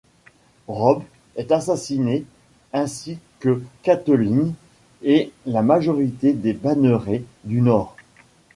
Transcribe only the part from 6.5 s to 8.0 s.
bannerets du Nord.